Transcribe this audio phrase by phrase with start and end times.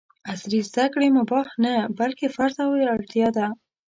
[0.31, 3.47] عصري زده کړې مباح نه، بلکې فرض او اړتیا ده!